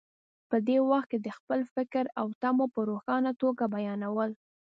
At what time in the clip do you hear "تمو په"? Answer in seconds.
2.41-2.79